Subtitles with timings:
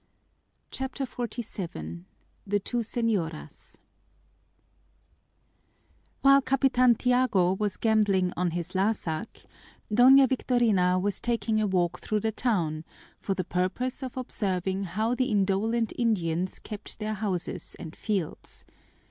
[0.71, 2.05] CHAPTER XLVII
[2.47, 3.75] The Two Señoras
[6.23, 9.45] While Capitan Tiago was gambling on his lásak,
[9.93, 12.83] Doña Victorina was taking a walk through the town
[13.19, 18.65] for the purpose of observing how the indolent Indians kept their houses and fields.